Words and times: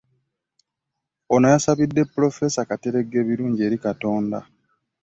Ono 1.35 1.45
yasabidde 1.53 2.01
Ppulofeesa 2.05 2.61
Kateregga 2.69 3.17
ebirungi 3.23 3.59
eri 3.67 3.77
Katonda. 3.85 4.39